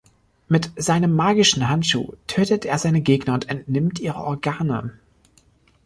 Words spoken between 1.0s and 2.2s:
magischen Handschuh